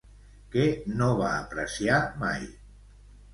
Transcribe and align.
Què 0.53 0.63
no 1.01 1.09
va 1.19 1.27
apreciar 1.33 2.01
mai? 2.25 2.49